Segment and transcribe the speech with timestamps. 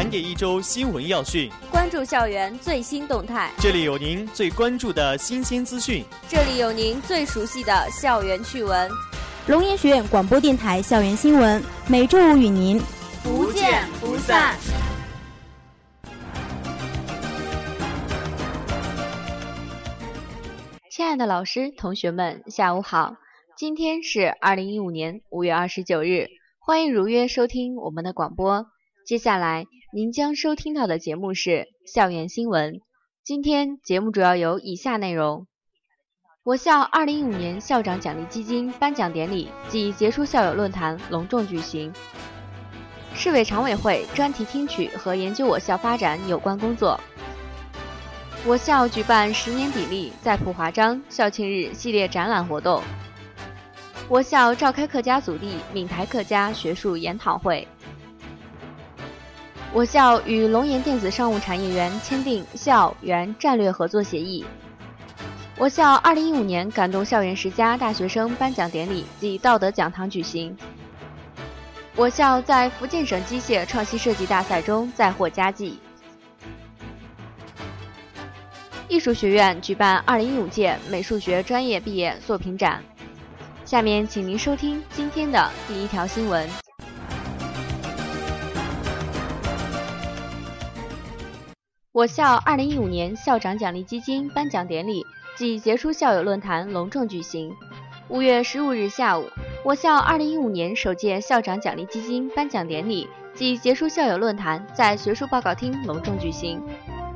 [0.00, 3.52] 盘点一周新闻要讯，关注校园最新动态。
[3.58, 8.90] 这里有您最关注的新鲜资讯，这里有您最熟悉的校园趣闻。
[9.46, 12.80] 龙岩学院广播电台校园新闻，每周五与您
[13.22, 14.56] 不见不散。
[20.90, 23.16] 亲爱的老师、同学们，下午好！
[23.54, 26.26] 今天是二零一五年五月二十九日，
[26.58, 28.64] 欢迎如约收听我们的广播。
[29.06, 32.80] 接下来您将收听到的节目是校园新闻。
[33.24, 35.48] 今天节目主要有以下内容：
[36.44, 41.90] 我校二零一五年校长奖励基金颁奖典礼暨杰出校友论坛隆重举行；
[43.16, 46.96] 市委常委会专题听取和研究我校发展有关工作；
[48.46, 52.80] 我校举办十年砥砺再谱华章校庆日系列展览活动；
[54.08, 57.66] 我校召开客家祖地闽台客家学术研讨会。
[59.72, 64.44] 我校与龙岩电子商务产业园签订校园战略合作协议。
[65.56, 70.56] 我校2015年感动校园十佳大学生颁奖典礼暨道德讲堂举行。
[71.94, 75.78] 我校在福建省机械创新设计大赛中再获佳绩。
[78.88, 82.82] 艺术学院举办2015届美术学专业毕业作品展。
[83.64, 86.50] 下面，请您收听今天的第一条新闻。
[91.92, 95.04] 我校二零一五年校长奖励基金颁奖典礼
[95.36, 97.52] 暨杰出校友论坛隆重举行。
[98.06, 99.28] 五月十五日下午，
[99.64, 106.62] 我校二零一五年首届校长奖励基金颁奖典礼暨杰出校友论坛在学术报告厅隆重举行。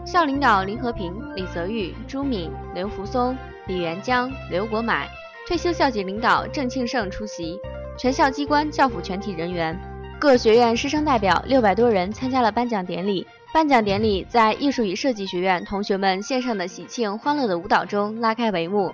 [0.05, 5.09] 校领导林和平、李泽玉、朱敏、刘福松、李元江、刘国买，
[5.47, 7.61] 退休校级领导郑庆胜出席。
[7.97, 9.79] 全校机关教辅全体人员，
[10.19, 13.25] 各学院师生代表六百多人参加了颁奖典礼。
[13.55, 18.93] 颁奖典礼在艺术与设计学院同学们献上的喜庆欢乐的舞蹈中拉开帷幕。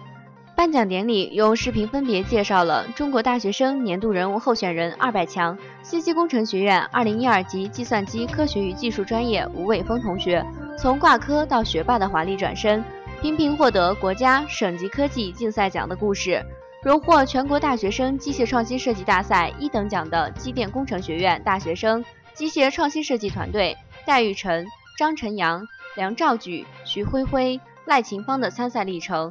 [0.55, 10.45] 颁奖典礼用视频分别介绍了中国大学生年度人物候选人二百强，信息工程学院二零一二级计算机科学与技术专业吴伟峰同学
[10.77, 12.85] 从挂科到学霸的华丽转身，
[13.23, 16.45] 频频获得国家、省级科技竞赛奖的故事，
[16.83, 22.05] 荣获全国大学生机械创新设计大赛一等奖的机电工程学院大学生
[22.35, 23.75] 机械创新设计团队。
[24.07, 24.67] 戴玉成、
[24.99, 25.67] 张晨阳、
[25.97, 29.31] 梁兆举、徐辉辉、赖勤芳的参赛历程；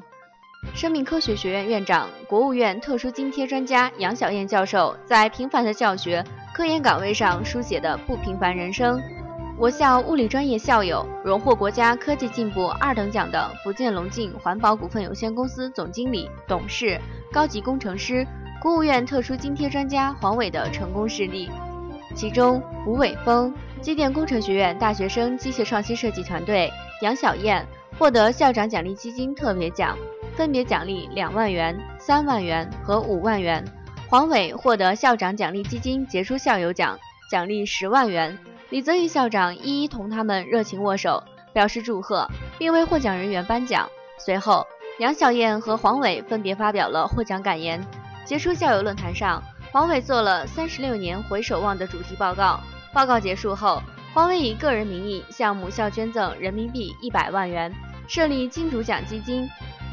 [0.74, 9.00] 生命科学学院院长、国务院特殊津贴专家杨晓燕教授在平凡的教学、科研岗位上书写的不平凡人生；
[9.58, 17.00] 我校物理专业校友荣获国家科技进步二等奖的福建龙镜环保股份有限公司总经理、董事、
[17.32, 18.26] 高级工程师、
[18.62, 21.50] 国务院特殊津贴专家黄伟的成功事例。
[22.16, 23.54] 其中，吴伟峰。
[23.82, 27.66] 机电工程学院大学生机械创新设计团队杨晓燕
[27.98, 29.98] 获得校长奖励基金特别奖，
[30.36, 33.64] 分别奖励两万元、三万元和五万元。
[34.10, 36.98] 黄伟获得校长奖励基金杰出校友奖，
[37.30, 38.38] 奖励十万元。
[38.70, 41.24] 李泽宇校长一一同他们热情握手，
[41.54, 43.90] 表示祝贺，并为获奖人员颁奖。
[44.18, 44.66] 随后，
[45.00, 47.82] 杨晓燕和黄伟分别发表了获奖感言。
[48.26, 49.42] 杰出校友论坛上，
[49.72, 52.60] 黄伟做了“三十六年回首望”的主题报告。
[52.94, 53.82] 报告结束后，
[54.14, 57.74] 黄伟以个人名义向母校捐赠人民币一百万元，
[58.08, 59.50] 设立金主奖基金，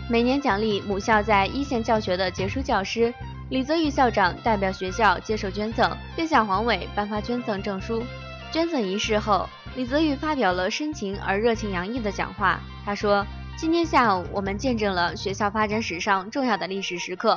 [0.08, 3.12] 每年奖励母校在一线教学的杰出教师。
[3.50, 8.02] 李泽宇校长代表学校接受捐赠，并向黄伟颁发捐赠证书。
[8.50, 12.58] 捐赠仪式后，李泽宇发表了深情而热情洋溢的讲话。
[12.84, 13.24] 他说
[13.56, 17.36] ：“今天下午，我们见证了学校发展史上重要的历史时刻。”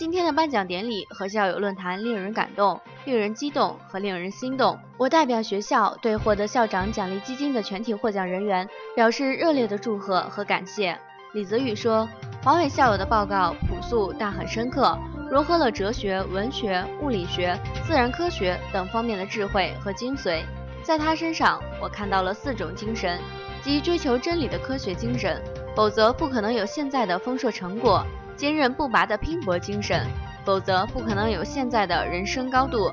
[0.00, 4.78] 今天的颁奖典礼和校友论坛令人感动、令人激动和令人心动。
[4.96, 8.66] 我代表学校对获得校长奖励基金的全体获奖人员
[8.96, 10.98] 表示热烈的祝贺和感谢。
[11.34, 12.08] 李泽宇说
[12.42, 14.98] ：“黄伟校友的报告朴素但很深刻，
[15.30, 17.54] 融合了哲学、文学、物理学、
[17.86, 20.40] 自然科学等方面的智慧和精髓。
[20.82, 23.20] 在他身上，我看到了四种精神，
[23.62, 25.42] 即追求真理的科学精神，
[25.76, 28.02] 否则不可能有现在的丰硕成果。”
[28.40, 30.06] 坚韧不拔的拼搏精神，
[30.46, 32.90] 否则不可能有现在的人生高度；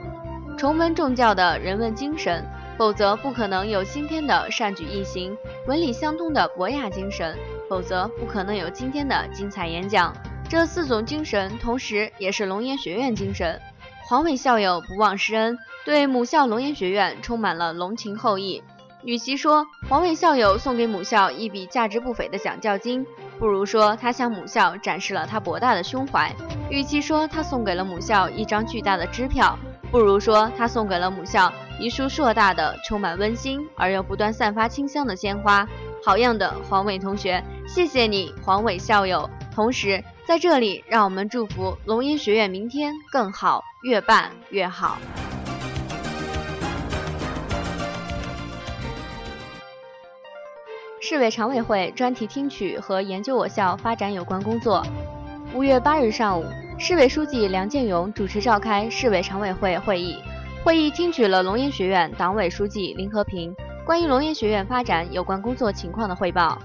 [0.58, 2.44] 崇文重教的人文精神，
[2.78, 5.34] 否则不可能有今天的善举一行；
[5.66, 7.34] 文理相通的博雅精神，
[7.70, 10.14] 否则不可能有今天的精彩演讲。
[10.50, 13.58] 这四种精神，同时也是龙岩学院精神。
[14.04, 18.62] 黄伟校友不忘师恩，对母校龙岩学院充满了浓情厚谊。
[19.04, 23.06] 与其说黄伟校友送给母校一笔价值不菲的奖教金，
[23.40, 26.32] 不如说他向母校展示了他博大的胸怀；
[26.70, 29.58] 与其说他送给了母校一张巨大的支票，
[29.92, 35.68] 不如说他送给了母校一束硕大的、充满温馨而又不断散发清香的鲜花。
[36.04, 39.30] 好样的，黄伟同学，谢谢你，黄伟校友。
[39.54, 44.98] 同时，在这里，让我们祝福龙岩学院明天更好，越办越好。
[51.10, 54.86] 市委常委会专题听取和研究我校发展有关工作。
[55.54, 56.44] 五月八日上午，
[56.78, 60.18] 市委书记梁建勇主持召开市委常委会会议，
[60.66, 63.56] 会议听取了龙岩学院党委书记林和平
[63.86, 66.60] 关于龙岩学院发展有关工作情况的汇报。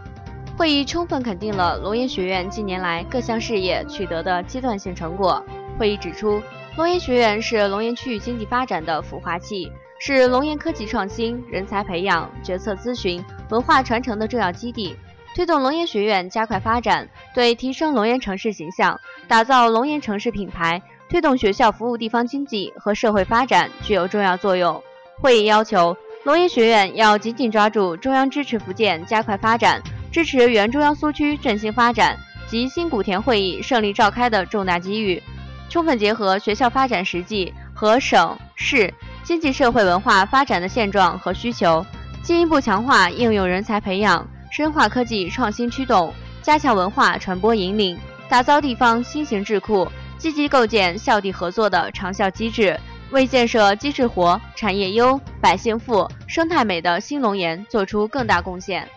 [0.58, 5.40] 会议充分肯定了龙岩学院近年来各项事业取得的阶段性成果。
[5.78, 6.42] 会议指出，
[6.76, 14.96] 龙岩学院是龙岩区域经济发展的孵化器，是龙岩科技创新、人才培养、决策咨询、文化传承的重要基地，
[15.34, 24.82] 推动龙岩学院加快发展，对提升龙岩城市形象、打造龙岩城市品牌、推动学校服务地方经济和社会发展具有重要作用。
[25.20, 25.94] 会议要求，
[26.24, 29.82] 龙岩学院要紧紧抓住中央支持福建加快发展。
[30.10, 32.18] 支持原中央苏区振兴发展
[32.48, 35.22] 及新古田会议胜利召开的重大机遇，
[35.68, 41.84] 充分结合学校发展实际和省市经济社会文化发展的现状和需求，
[42.22, 47.98] 进一步强化应用人才培养，深化科技创新驱动，加强文化传播引领，
[48.28, 49.88] 打造地方新型智库，
[50.18, 52.78] 积极构建校地合作的长效机制，
[53.10, 58.88] 为建设机制活、产业优、百姓富、生态美的新龙岩做出更大贡献。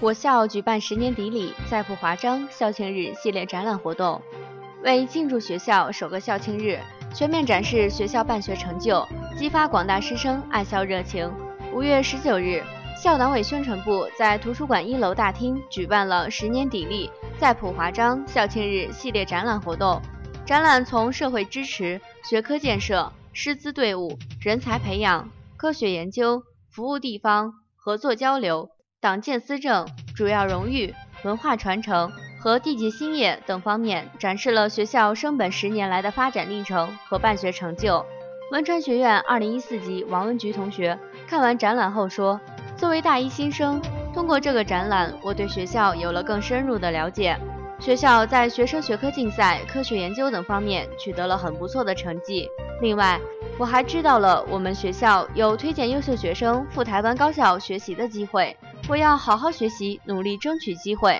[0.00, 4.20] 我校举办十年砥砺再谱华章校庆日系列展览活动，
[4.82, 6.80] 为庆祝学校首个校庆日，
[7.14, 9.06] 全面展示学校办学成就，
[9.38, 11.32] 激发广大师生爱校热情。
[11.72, 12.60] 五月十九日，
[13.00, 17.08] 校党委宣传部在图书馆一楼大厅举办了十年砥砺
[17.38, 20.02] 再谱华章校庆日系列展览活动。
[20.44, 28.70] 展览从社会支持、学科建设、师资队伍、人才培养、科学研究、服务地方、合作交流。
[29.00, 30.94] 党建思政、主要荣誉、
[31.24, 32.10] 文化传承
[32.44, 38.04] 和地级新业等方面，展示了学校升本十年来的发展历程和办学成就。
[38.50, 42.38] 文川学院二零一四级王文菊同学看完展览后说
[42.76, 43.80] ：“作为大一新生，
[44.12, 47.34] 通过这个展览，我对学校有了更深入的了解。
[47.80, 52.46] 学校在学生学科竞赛、科学研究等方面取得了很不错的成绩。
[52.82, 53.18] 另外，
[53.58, 58.54] 我还知道了我们学校有推荐优秀学生赴台湾高校学习的机会。”
[58.86, 61.18] 我要好好学习，努力争取机会。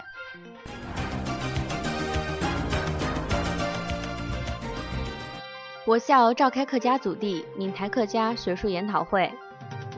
[5.86, 9.31] 我校召开客家祖地闽台客家学术研讨会。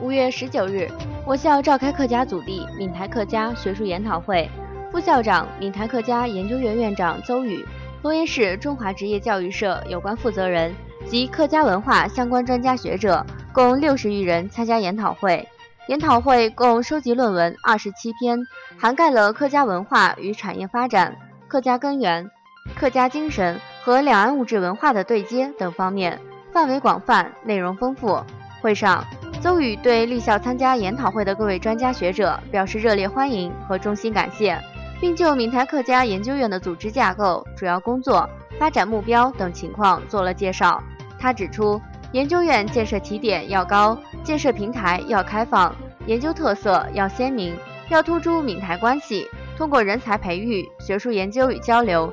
[0.01, 0.91] 五月十九日，
[1.25, 4.49] 我校召开客家祖地闽台客家学术研讨会，
[4.91, 7.65] 副校长闽台客家研究院院长邹宇，
[8.01, 10.75] 龙岩市中华职业教育社有关负责人
[11.05, 15.47] 及客家文化相关专家学者共六十余人参加研讨会。
[15.87, 18.37] 研讨会共收集论文二十七篇，
[18.77, 21.15] 涵盖了客家文化与产业发展、
[21.47, 22.29] 客家根源、
[22.75, 23.57] 客家精神
[23.87, 26.19] 和两岸物质文化的对接等方面，
[26.51, 28.21] 范围广泛，内容丰富。
[28.59, 29.01] 会上，
[29.39, 34.59] 邹宇对立校参加研讨会的各位专家学者表示热烈欢迎和衷心感谢，
[34.99, 38.29] 并就闽台客家研究院的组织架构、主要工作、
[38.59, 40.83] 发展目标等情况做了介绍。
[41.17, 41.81] 他指出。
[42.13, 45.75] 研究院建设起点要高，建设平台要开放，
[46.05, 47.53] 研究特色要鲜明，
[47.89, 49.27] 要突出闽台关系，
[49.57, 52.11] 通过人才培育、学术研究与交流、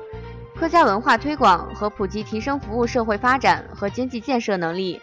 [0.57, 5.01] 客家文化推广和普及提升服务社会发展和经济建设能力。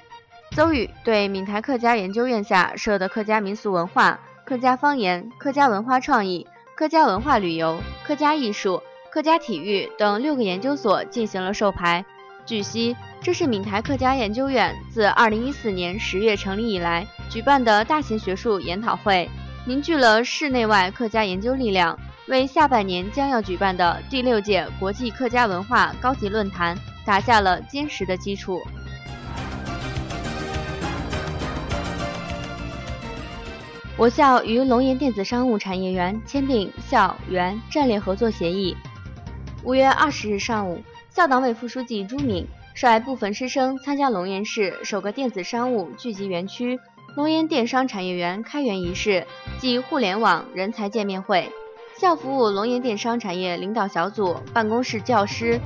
[0.51, 12.05] 邹宇对闽台客家研究院下设的客家民俗文化、客家方言、客家文化创意、客家文化旅游、客家艺术、客家体育等六个研究所进行了授牌。
[12.45, 19.31] 据悉，这是闽台客家研究院自2014年10月成立以来举办的大型学术研讨会，
[19.67, 28.61] 凝聚了市内外客家研究力量，为下半年将要举办的第六届国际客家文化高级论坛打下了坚实的基础。
[33.97, 38.77] 我校与龙岩电子商务产业园签订校园战略合作协议。
[39.65, 40.83] 五月二十日上午。
[41.15, 46.81] 校党委副书记朱敏率部分师生参加龙岩市首个电子商务聚集园区
[47.17, 49.27] 龙岩电商产业园开园仪式
[49.61, 51.53] 暨互联网人才见面会。
[52.03, 55.61] 校服务龙岩电商产业领导小组办公室教师、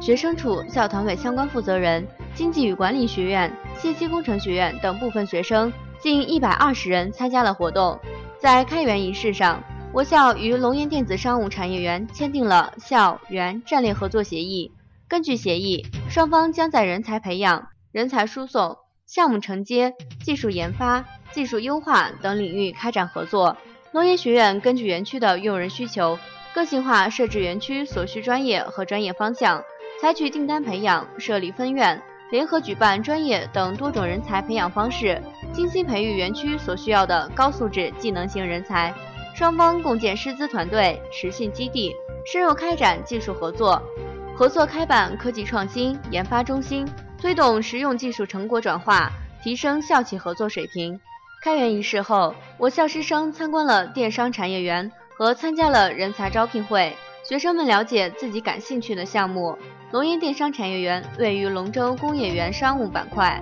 [0.00, 8.00] 学生处校团委相关负责人、经济与管理学院、信息工程学院等部分学生近一百二十人参加了活动。
[8.38, 9.62] 在开园仪式上。
[9.92, 14.72] 我校与龙岩电子商务产业园签订了校园战略合作协议，
[15.06, 23.56] 根据协议，双方将在人才培养、人才输送、项目承接、技术研发、技术优化等领域开展合作。
[23.96, 26.18] 农研学院根据园区的用人需求，
[26.52, 29.64] 个性化设置园区所需专业和专业方向，
[29.98, 31.98] 采取订单培养、设立分院、
[32.30, 35.18] 联合举办专业等多种人才培养方式，
[35.50, 38.92] 精心培育园区所需要的高素质技能型人才。
[39.34, 41.90] 双方共建师资团队、实训基地，
[42.30, 43.82] 深入开展技术合作。
[44.36, 46.86] 合作开办科技创新研发中心，
[47.18, 49.10] 推动实用技术成果转化，
[49.42, 51.00] 提升校企合作水平。
[51.42, 56.96] 开园仪式后，我校师生参观了电商产业园和参加了人才招聘会。
[57.22, 59.56] 学生们了解自己感兴趣的项目。
[59.92, 63.40] 龙岩电商产业园位于龙州工业园商务板块，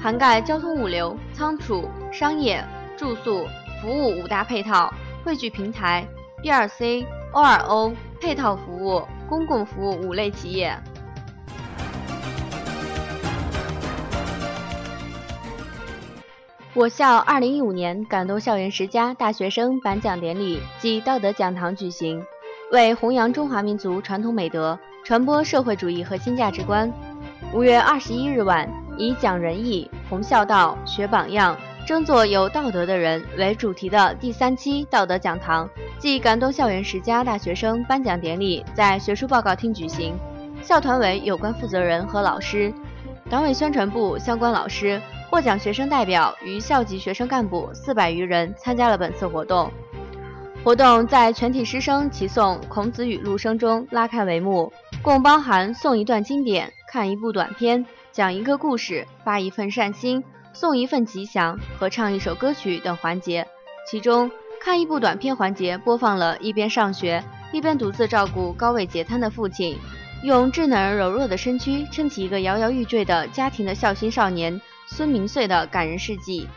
[0.00, 2.64] 涵盖交通物流、仓储、商业、
[2.96, 3.46] 住宿、
[3.80, 4.92] 服务五大配套，
[5.24, 6.06] 汇聚平台、
[6.42, 9.02] B2C、O2O 配套服务。
[9.28, 10.76] 公共服务五类企业。
[16.74, 22.24] 我校二零一五年感动校园十佳大学生颁奖典礼暨道德讲堂举行，
[22.70, 26.90] 为弘扬中华民族传统美德、传播社会主义核心价值观。
[27.52, 31.54] 五月二十一日晚，以“讲仁义、弘孝道、学榜样”。
[31.86, 40.14] 争做有道德的人为主题的第三期道德讲堂暨感动校园十佳大学生颁奖典礼在学术报告厅举行。
[40.62, 42.72] 校团委有关负责人和老师、
[43.28, 45.02] 党委宣传部相关老师、
[45.32, 49.72] 获奖学生代表与校级学生干部四百余人参加了本次活动。
[50.62, 54.70] 活动在全体师生齐诵孔子语录声中拉开帷幕，
[55.00, 60.22] 共包含诵一段经典、看一部短片、讲一个故事、发一份善心。
[60.52, 63.46] 送一份吉祥和唱一首歌曲等环节，
[63.88, 67.24] 其中看一部短片环节播放了一边上学
[67.54, 69.78] 一边独自照顾高位截瘫的父亲，
[70.22, 76.48] 用稚嫩而柔弱的身躯撑起一个摇摇欲坠的家庭的孝心少年孙明岁的感人事迹。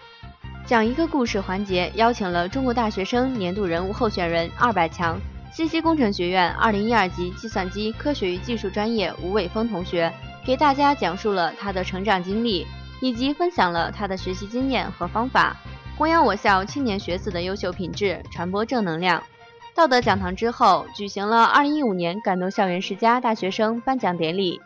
[0.65, 5.19] 讲一个故事环节邀请了中国大学生年度人物候选人二百强，
[5.53, 10.11] 信息工程学院二零一二级计算机科学与技术专业吴伟峰同学，
[10.45, 12.65] 给大家讲述了他的成长经历。
[13.01, 15.57] 以及分享了他的学习经验和方法，
[15.97, 19.21] 弘扬我校青年学子的优秀品质，传播正能量。
[19.75, 24.61] 道德讲堂之后，举行了2015年感动校园十佳大学生颁奖典礼，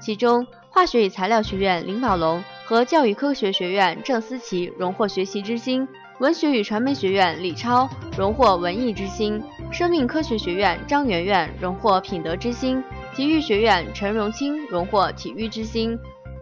[0.00, 5.86] 其中化学与材料学院林宝龙和教育科学学院郑思琪荣获学习之星，
[6.20, 7.86] 文学与传媒学院李超
[8.16, 12.82] 荣获文艺之星，生命科学学院张媛媛荣获品德之星，
[13.14, 15.98] 体育学院陈荣清荣获体育之星。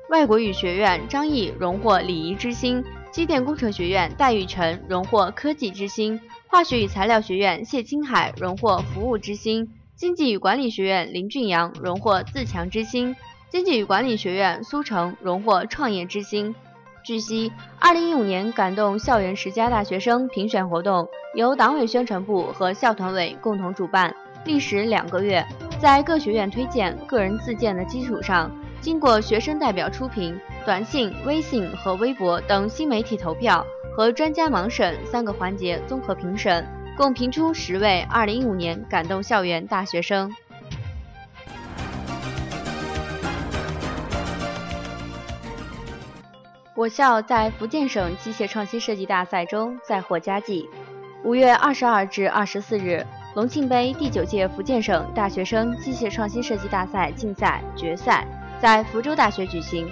[0.08, 13.16] 外国语学院张毅荣获礼仪之星，机电工程学院戴玉成荣获科技之星，化学与材料学院谢青海荣获服务之星，经济与管理学院林俊阳荣获自强之星，
[13.50, 16.54] 经济与管理学院苏成荣获创业之星。
[17.02, 24.14] 据悉，二零一五年感动校园十佳大学生评选活动由党委宣传部和校团委共同主办，
[24.44, 25.44] 历时两个月，
[25.80, 28.48] 在各学院推荐、个人自荐的基础上。
[28.80, 33.66] 经过学生代表初评、短信、微信和微博等新媒体投票
[33.96, 36.64] 和专家盲审三个环节综合评审，
[36.96, 40.32] 共评出十位2015年感动校园大学生。
[46.80, 50.66] 我校在福建省机械创新设计大赛中再获佳绩。
[51.22, 58.26] 五月二十二至二十四日，龙庆杯第九届福建省大学生机械创新设计大赛竞赛决赛。
[58.62, 59.86] 在福州大学举行，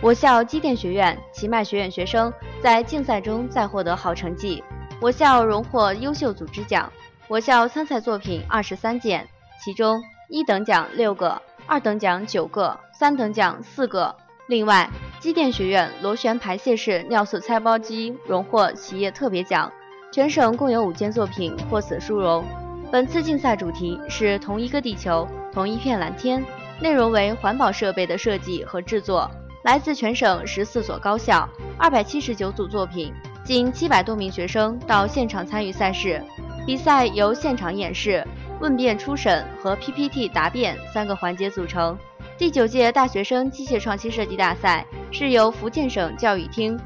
[0.00, 4.64] 我校机电学院、奇迈学院学生在竞赛中再获得好成绩，
[5.02, 6.90] 我校荣获优秀组织奖。
[7.28, 9.28] 我校参赛作品二十三件，
[9.62, 14.16] 其中一等奖六个，二等奖九个，三等奖四个。
[14.46, 14.88] 另外，
[15.20, 19.70] 机电学院螺旋排泄式尿素拆包机荣获企业特别奖。
[20.10, 22.42] 全省共有五件作品获此殊荣。
[22.90, 26.42] 本次竞赛主题是“同一个地球，同一片蓝天”。
[26.80, 29.30] 内容为环保设备的设计和制作，
[29.62, 31.46] 来自全省十四所高校，
[31.78, 33.12] 二百七十九组作品，
[33.44, 36.20] 近七百多名学生到现场参与赛事。
[36.66, 38.26] 比赛由现场演示、
[38.58, 41.96] 问辩初审和 PPT 答辩三个环节组成。
[42.40, 46.80] 第九届大学生机械创新设计大赛是由福建省教育厅、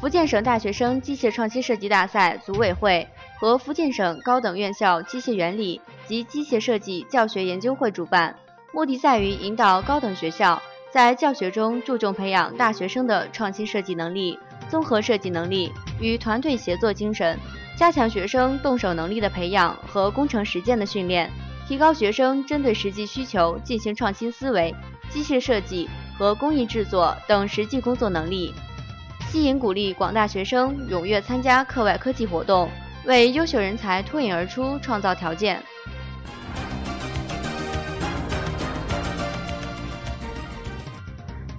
[0.00, 3.04] 福建省大学生机械创新设计大赛组委会
[3.40, 8.32] 和福建省高等院校机械原理及机械设计教学研究会主办。
[8.72, 17.36] 目的在于引导高等学校在教学中注重培养大学生的创新设计能力、综合设计能力与团队协作精神，
[17.76, 21.28] 加强学生动手能力的培养和工程实践的训练，
[21.66, 24.72] 提高学生针对实际需求进行创新思维、
[25.12, 28.54] 机械设计和工艺制作等实际工作能力，
[29.28, 32.68] 吸引鼓励广大学生踊跃参加课外科技活动，
[33.04, 35.62] 为优秀人才脱颖而出创造条件。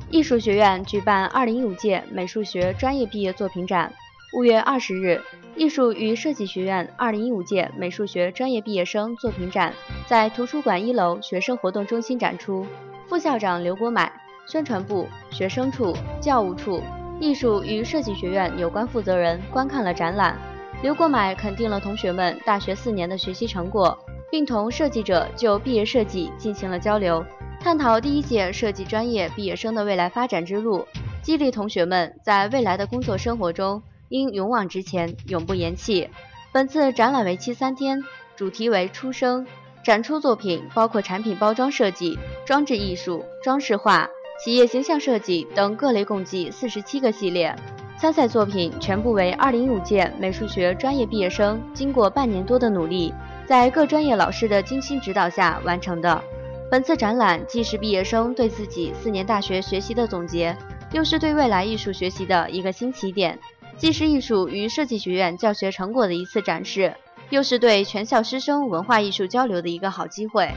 [0.10, 3.92] 艺术学院举办二零一五届美术学专业毕业作品展。
[4.36, 5.22] 五月二十日，
[5.56, 9.74] 艺术与设计学院二零一五届美术学专业毕业生作品展
[10.08, 12.66] 在图书馆一楼学生活动中心展出。
[13.08, 14.12] 副校长刘国买、
[14.48, 16.82] 宣传部、学生处、教务处、
[17.20, 20.38] 艺术与设计学院有关负责人观看了展览。
[20.82, 23.98] 刘国买肯定了同学们大学四年的学习成果，
[24.32, 27.24] 并同设计者就毕业设计进行了交流。
[27.60, 30.86] 探讨第一届设计专业毕业生的未来发展之路，
[31.22, 36.10] 激励同学们在未来的工作生活中应勇往直前，永不言弃。
[36.52, 38.04] 本次展览为期三天，
[38.36, 39.48] 主题为“出生”，
[39.84, 44.10] 展出作品包括产品包装设计、装置艺术、装饰画、
[44.42, 47.54] 企业形象设计等各类，共计四十七个系列。
[47.98, 53.14] 参赛作品全部为二零一五届美术学专业毕业生经过半年多的努力，
[53.46, 56.24] 在各专业老师的精心指导下完成的。
[56.72, 60.58] 本次展览既是毕业生对自己四年大学学习的总结，
[60.94, 63.36] 又是对未来艺术学习的一个新起点；
[63.78, 66.94] 既是艺术与设计学院教学成果的一次展示，
[67.34, 70.48] 又是对全校师生文化艺术交流的一个好机会。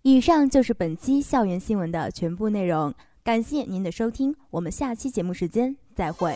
[0.00, 6.34] 以上就是本期校园新闻的全部内容，感谢您的收听，我们下期节目时间再会。